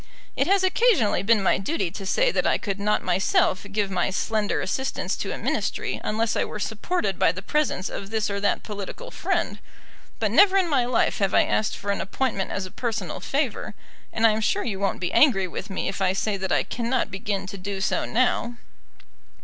[0.35, 4.09] It has occasionally been my duty to say that I could not myself give my
[4.09, 8.39] slender assistance to a Ministry unless I were supported by the presence of this or
[8.39, 9.59] that political friend.
[10.17, 13.75] But never in my life have I asked for an appointment as a personal favour;
[14.11, 16.63] and I am sure you won't be angry with me if I say that I
[16.63, 18.55] cannot begin to do so now."